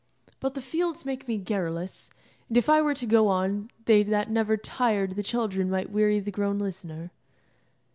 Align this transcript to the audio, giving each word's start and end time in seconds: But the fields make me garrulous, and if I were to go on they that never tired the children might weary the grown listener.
But 0.39 0.55
the 0.55 0.63
fields 0.63 1.05
make 1.05 1.27
me 1.27 1.37
garrulous, 1.37 2.09
and 2.47 2.57
if 2.57 2.69
I 2.69 2.81
were 2.81 2.95
to 2.95 3.05
go 3.05 3.27
on 3.27 3.69
they 3.85 4.01
that 4.01 4.31
never 4.31 4.57
tired 4.57 5.11
the 5.11 5.21
children 5.21 5.69
might 5.69 5.91
weary 5.91 6.19
the 6.19 6.31
grown 6.31 6.57
listener. 6.57 7.11